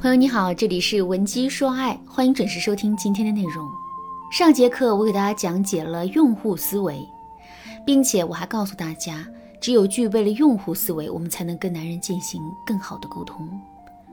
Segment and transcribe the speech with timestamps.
[0.00, 3.70] 朋友你好，这里是文姬说爱，欢迎准时收听今天的内容。
[4.32, 7.06] 上节课我给大家讲解了用户思维，
[7.84, 9.26] 并且我还告诉大家，
[9.60, 13.46] 只有具备了用户思维，我们才能跟男人进行更好的沟通。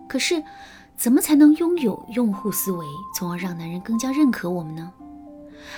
[0.10, 0.44] 可是，
[0.98, 2.86] 怎么才能拥有用户思维，
[3.16, 4.92] 从而让男人更加认可我们呢？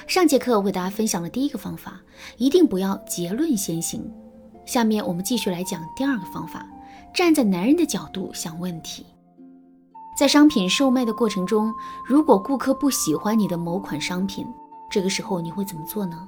[0.08, 2.02] 上节课我给大家分享了第一个方法，
[2.38, 4.12] 一定不要结论先行。
[4.66, 6.68] 下面我们继续来讲第二个方法，
[7.14, 9.06] 站在男人的角度想问题。
[10.20, 11.74] 在商品售卖的过程中，
[12.04, 14.46] 如果顾客不喜欢你的某款商品，
[14.90, 16.28] 这个时候你会怎么做呢？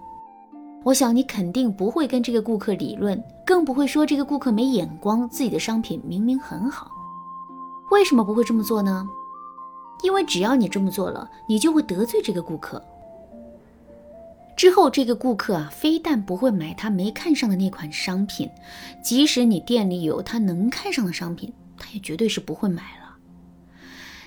[0.86, 6.90] 我想你肯定不会跟这个顾客理论，更不会说这个顾客没眼光，自己的商品明明很好。
[7.90, 9.06] 为什么不会这么做呢？
[10.04, 12.82] 因为只要你这么做了，你就会得罪这个顾客。
[14.56, 18.50] 之后这个顾客啊，非但不会买他没看上的那款商品，
[19.04, 23.01] 即使你店里有他能看上的商品，他也绝对是不会买了。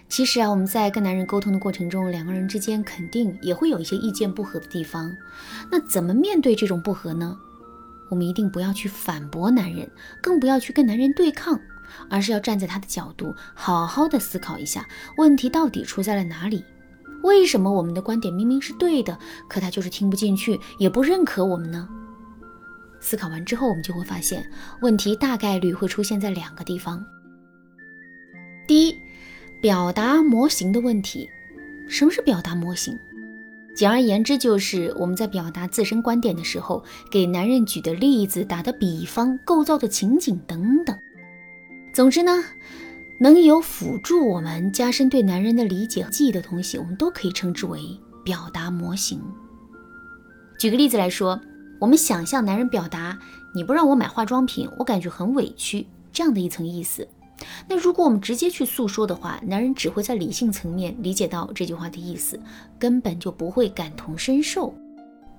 [0.08, 5.12] 其实啊，我们在跟男人沟通的过程中，两个人之间肯定也会有一些意见不合的地方。
[5.72, 7.36] 那怎么面对这种不合呢？
[8.10, 9.91] 我们一定不要去反驳男人，
[10.22, 11.58] 更不要去跟男人对抗，
[12.08, 16.64] 而是要站在他的角度，好好的思考一下问题到底出在了哪里。
[17.22, 21.88] 为什么我们的观点明明是对的，可他就是听不进去，也不认可我们呢？
[23.00, 24.48] 思考完之后，我们就会发现
[24.82, 27.05] 问题大概率会出现在两个地方。
[28.69, 29.03] 第一。
[29.64, 31.26] 表达模型的问题，
[31.88, 32.98] 什么是表达模型？
[33.74, 40.94] 简而言之，就是我们在表达自身观点的时候，给男人举的例子、打的比方、构造的情景等等。
[41.94, 42.44] 总之呢，
[43.18, 47.80] 能有辅助我们加深对男人的理解和记忆的东西，我们都可以称之为
[48.22, 49.18] 表达模型。
[50.58, 51.40] 举个例子来说，
[51.80, 53.18] 我们想象男人表达
[53.56, 57.08] “你不让我买化妆品，我感觉很委屈”这样的一层意思。
[57.69, 62.39] 那如果我们直接去诉说的话，男人只会在理性层面理解到这句话的意思，
[62.78, 64.75] 根本就不会感同身受。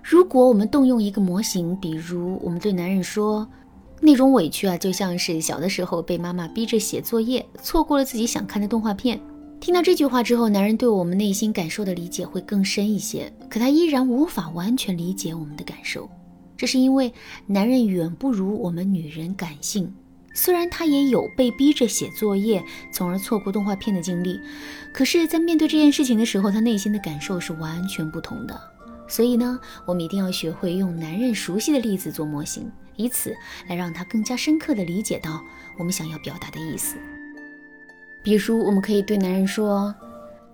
[0.04, 3.48] 如果我们动用一个模型，比如我们对男人说，
[4.02, 9.20] 那种委屈啊，就像是小的时候被妈妈逼着写作业，错过了自己想看的动画片。
[9.60, 16.08] 听到这句话之后，男人对我们内心感受的理解会更深一些，可他依然无法完全理解我们的感受，
[16.56, 17.12] 这是因为
[17.48, 19.92] 男人远不如我们女人感性。
[20.36, 24.40] 虽然他也有被逼着写作业，从而错过动画片的经历，
[24.94, 28.62] 可是，在面对这件事情的时候，他内心的感受是完全不同的。
[29.08, 33.34] 所以呢，我们一定要学会用男人熟悉的例子做模型，以此
[33.70, 35.42] 来让他更加深刻地理解到
[35.78, 36.98] 我们想要表达的意思。
[38.22, 39.96] 比如，我们可以对男人说：“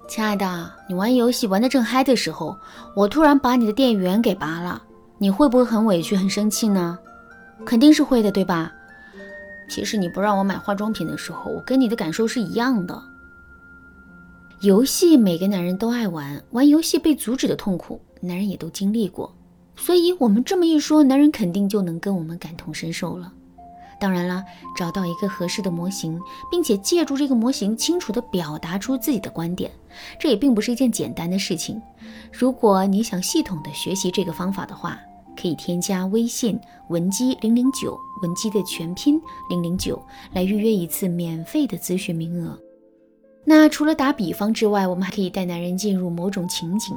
[0.08, 2.56] 亲爱的，你玩游戏玩得正嗨的时候，
[2.96, 4.84] 我突然把你的电源给拔了，
[5.18, 7.00] 你会不会很委屈、很生气呢？
[7.66, 8.72] 肯定是会的，对吧？”
[9.72, 13.02] 其实你不让我买化妆品的时候，我跟你的感受是一样的。
[14.60, 19.34] 游戏每个男人都爱玩，玩游戏被阻止的痛苦，男人也都经历过。
[19.78, 23.32] 所以，我们这么一说，男人肯定就能跟我们感同身受了。
[23.98, 24.44] 当然了，
[24.76, 26.20] 找到一个合适的模型，
[26.52, 29.72] 并且借助这个模型清楚地表达出自己的观点，
[30.20, 31.82] 这也并不是一件简单的事情。
[32.30, 35.00] 如果你想系统地学习这个方法的话，
[35.40, 36.60] 可以添加微信
[36.90, 39.20] 文姬零零九，文姬的全拼
[39.50, 40.02] 零零九，
[40.34, 42.58] 来预约一次免费的咨询名额。
[43.44, 46.96] 那除了打比方之外，我们还可以带男人进入某种情景，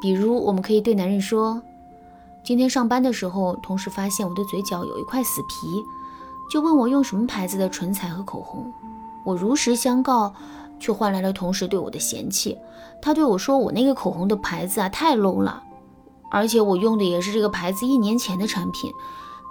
[0.00, 1.60] 比如我们可以对男人说
[2.44, 5.82] ：“今天上班的时候，同事发现我的嘴角有一块死皮，
[6.50, 8.72] 就问我用什么牌子的唇彩和口红。
[9.24, 10.32] 我如实相告，
[10.78, 12.56] 却换来了同事对我的嫌弃。
[13.02, 15.64] 他对我说，我那个口红的牌子啊，太 low 了。”
[16.30, 18.90] 而且我用的也是这个牌子一年前的产品，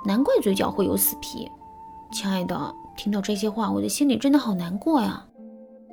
[0.06, 1.48] 难怪嘴角会有死皮。
[2.12, 5.26] 亲爱的，听到这些话，我的心里真的好难过呀。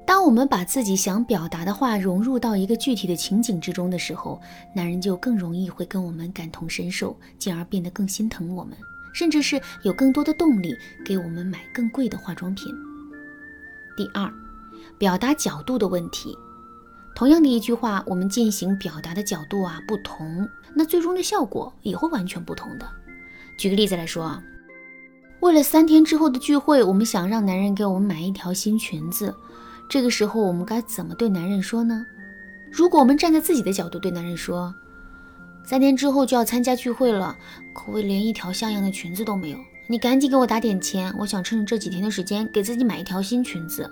[0.07, 4.41] 当我们把自己想表达的话融入到一个具体的情景之中的时候，
[4.73, 8.77] 男人就更容易会跟我们感同身受，进而变得更心疼我们，
[9.13, 10.73] 甚至是有更多的动力
[11.05, 12.73] 给我们买更贵的化妆品。
[13.97, 14.33] 第二，
[14.97, 16.33] 表达角度的问题。
[17.17, 22.87] 同样的一句话，我们进行表达的角度啊不同，那最终的效果也会完全不同的。
[23.57, 24.43] 举个例子来说啊，
[25.41, 29.35] 为了三天之后的聚会，我们想让男人给我们买一条新裙子，
[29.89, 32.05] 这个时候我们该怎么对男人说呢？
[32.71, 34.75] 如果我们站在自己的角度对男人说，
[35.65, 37.35] 三天之后就要参加聚会了，
[37.75, 39.59] 可我连一条像样的裙子都没有，
[39.89, 43.91] 你赶紧给我打点钱，我想趁着这几天的时间给自己买一条新裙子。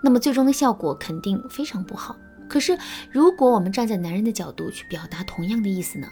[0.00, 2.16] 那么最终的效果肯定非常不好。
[2.50, 2.76] 可是，
[3.12, 6.08] 如果我们站在男人的角度去表达同样的意思呢？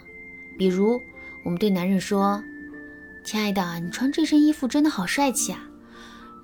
[0.57, 1.03] 比如，
[1.45, 2.41] 我们对男人说
[3.25, 5.69] ：“亲爱的，你穿这身衣服真的好帅气啊！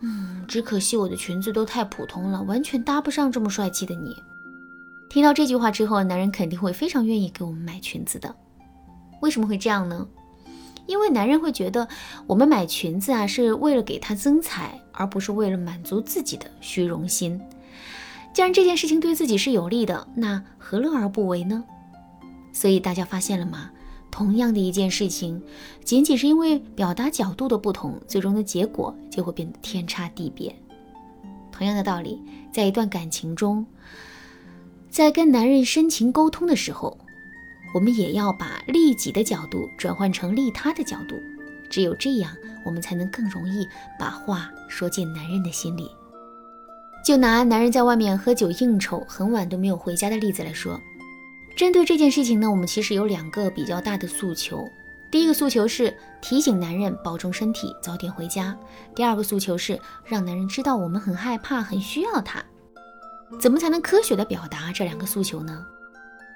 [0.01, 4.17] 嗯，只可惜我的裙子都太普通了，完全搭不上这么帅气的你。
[5.09, 8.35] 听到这句话之后，男人肯定会非常愿意给我们买裙子的。
[9.21, 10.07] 为什么会这样呢？
[10.87, 11.87] 因为男人会觉得
[12.27, 17.41] 我们买裙子啊是为了给他增彩，而不是为了满足自己的虚荣心。
[18.35, 21.65] 既然这件事情对自己是有利的，那何乐而不为呢？
[22.53, 23.71] 所以大家发现了吗？
[24.11, 25.41] 同样的一件事情，
[25.85, 30.55] 仅仅是因为表达角度的不同，最终的结果就会变得天差地别。
[31.53, 32.21] 同样的道理，
[32.53, 33.65] 在一段感情中。
[34.91, 36.99] 在跟男人深情沟通的时候，
[37.73, 41.17] 我们也要把利己的角度转换成利他的角度，
[41.71, 42.33] 只有这样，
[42.65, 43.67] 我们才能更容易
[43.99, 45.89] 把话说进男人的心里。
[47.05, 50.81] 就拿男人在外面喝酒应酬，很晚都没有回家的例子来说，
[51.55, 54.67] 针对这件事情呢，我们其实有两个比较大的诉求。
[55.11, 58.57] 第一个诉求是提醒男人保重身体，早点回家；
[58.95, 62.43] 第二个诉求是让男人知道我们很害怕，很需要他。
[63.39, 65.63] 怎么才能科学的表达这两个诉求呢？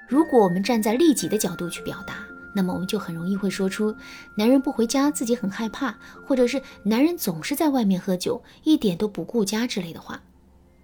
[0.07, 2.17] 如果我们站在利己的角度去表达，
[2.53, 3.95] 那么我们就很容易会说出
[4.35, 10.21] 男人不回家自己很害怕，或者是男人总是在外面喝酒，一点都不顾家之类的话。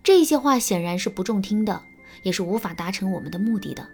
[0.05, 1.81] 这些话显然是不中听的，
[2.21, 3.85] 也是无法达成我们的目的的。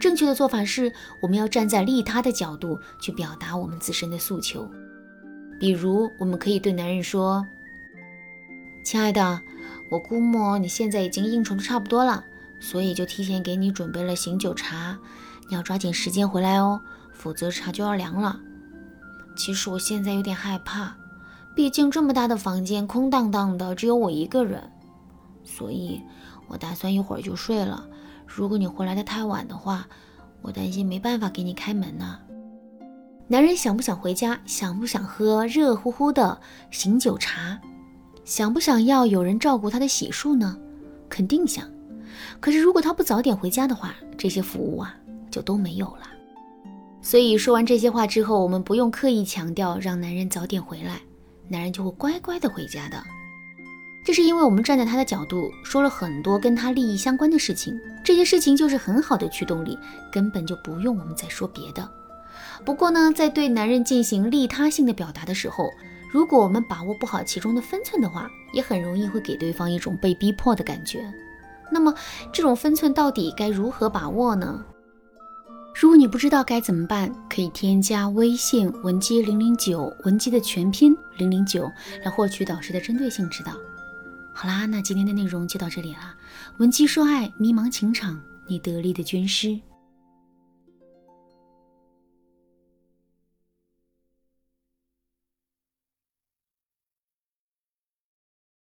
[0.00, 0.90] 正确的做法是，
[1.20, 4.66] 我们要站在利他的角度去表达我们自身的诉求。
[5.60, 7.46] 比如，我们可以对男人说
[8.82, 9.40] ：“亲爱的。”
[9.88, 12.24] 我估摸你现在已经应酬的差不多了，
[12.58, 14.98] 所以就提前给你准备了醒酒茶，
[15.48, 16.80] 你要抓紧时间回来哦，
[17.12, 18.40] 否则茶就要凉了。
[19.36, 20.96] 其实我现在有点害怕，
[21.54, 24.60] 毕竟这么大的房间空荡荡的，只有我一个人，
[25.46, 26.02] 所以
[26.48, 27.88] 我打算一会儿就睡了。
[28.26, 29.86] 如果你回来的太晚的话，
[30.42, 32.18] 我担心没办法给你开门呢。
[33.28, 34.38] 男人想不想回家？
[34.44, 36.38] 想不想喝热乎乎的
[36.70, 37.58] 醒酒茶？
[38.24, 40.58] 想不想要有人照顾他的洗漱呢？
[41.08, 41.64] 肯定想。
[42.40, 44.94] 可是如果他不早点回家的话，这些服务啊
[45.30, 46.02] 就都没有了。
[47.00, 51.00] 所以说完这些话之后，我们不用刻意强调让男人早点回来，
[51.48, 53.02] 男人就会乖乖的回家的。
[54.06, 59.76] 这是因为我们站在他的角度说了很多跟他利益相关的事情，这些事情就是很好的驱动力，
[60.12, 61.90] 根本就不用我们再说别的。
[62.64, 65.68] 不过呢，在对男人进行利他性的表达的时候，
[66.12, 71.04] 如果我们把握不好其中的分寸的话，也很容易会给对方一种被逼迫的感觉。
[71.68, 71.92] 那么，
[72.32, 74.64] 这种分寸到底该如何把握呢？
[75.74, 81.68] 如果你不知道该怎么办，可以添加微信文姬零零九，文姬的全拼零零九，
[82.04, 83.52] 来获取导师的针对性指导。
[84.38, 86.14] 好啦，那今天的内容就到这里了。
[86.58, 89.58] 闻鸡说爱，迷茫情场，你得力的军师。